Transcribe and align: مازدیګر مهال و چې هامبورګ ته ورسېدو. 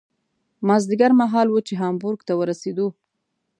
مازدیګر 0.67 1.11
مهال 1.21 1.47
و 1.49 1.63
چې 1.67 1.73
هامبورګ 1.81 2.19
ته 2.27 2.33
ورسېدو. 2.39 2.87